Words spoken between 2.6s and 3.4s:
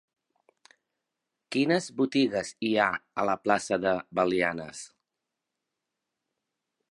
hi ha a la